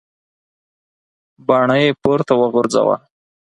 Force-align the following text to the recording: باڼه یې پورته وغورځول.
باڼه 1.47 1.75
یې 1.81 1.89
پورته 2.01 2.33
وغورځول. 2.37 2.99